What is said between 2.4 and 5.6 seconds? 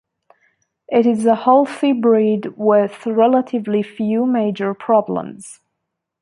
with relatively few major problems.